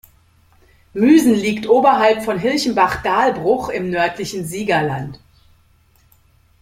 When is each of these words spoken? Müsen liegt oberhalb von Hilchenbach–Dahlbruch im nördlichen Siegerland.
Müsen 0.95 1.35
liegt 1.35 1.69
oberhalb 1.69 2.23
von 2.23 2.39
Hilchenbach–Dahlbruch 2.39 3.69
im 3.69 3.91
nördlichen 3.91 4.43
Siegerland. 4.47 5.19